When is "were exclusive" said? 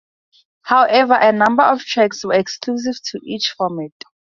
2.25-2.95